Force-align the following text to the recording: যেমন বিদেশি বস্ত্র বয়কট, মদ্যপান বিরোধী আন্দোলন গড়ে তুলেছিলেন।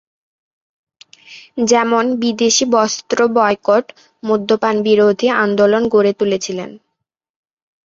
যেমন 1.65 2.05
বিদেশি 2.21 2.65
বস্ত্র 2.75 3.17
বয়কট, 3.35 3.85
মদ্যপান 4.23 4.75
বিরোধী 4.87 5.27
আন্দোলন 5.43 5.83
গড়ে 5.93 6.11
তুলেছিলেন। 6.19 6.69